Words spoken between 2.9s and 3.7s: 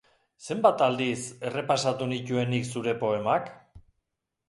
poemak?